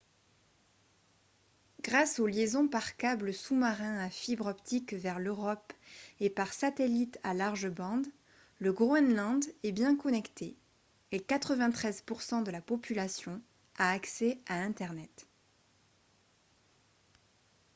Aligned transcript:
grâce 1.83 2.17
aux 2.17 2.25
liaisons 2.25 2.67
par 2.67 2.97
câble 2.97 3.31
sous-marin 3.35 3.99
à 3.99 4.09
fibre 4.09 4.47
optique 4.47 4.93
vers 4.93 5.19
l'europe 5.19 5.73
et 6.19 6.31
par 6.31 6.53
satellite 6.53 7.19
à 7.21 7.35
large 7.35 7.69
bande 7.69 8.07
le 8.57 8.73
groenland 8.73 9.41
est 9.61 9.71
bien 9.71 9.95
connecté 9.95 10.57
et 11.11 11.19
93% 11.19 12.41
de 12.41 12.49
la 12.49 12.61
population 12.61 13.39
a 13.77 13.91
accès 13.91 14.39
à 14.47 14.55
internet 14.59 15.27